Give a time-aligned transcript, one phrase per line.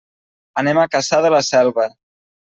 [0.61, 1.89] Anem a Cassà de la Selva.